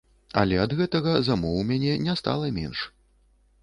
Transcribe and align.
Але 0.43 0.57
ад 0.63 0.71
гэтага 0.79 1.13
замоў 1.29 1.61
у 1.61 1.69
мяне 1.75 1.93
не 2.09 2.19
стала 2.25 2.53
менш. 2.61 2.79